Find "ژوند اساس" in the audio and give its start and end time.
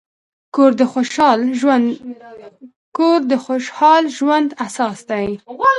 4.17-4.99